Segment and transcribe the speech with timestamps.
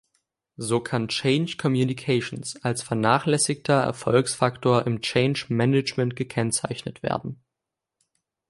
[0.57, 7.43] So kann Change Communications als vernachlässigter Erfolgsfaktor im Change Management gekennzeichnet werden.